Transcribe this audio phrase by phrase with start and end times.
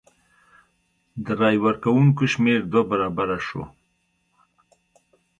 [1.25, 3.63] د رای ورکوونکو شمېر دوه برابره شو.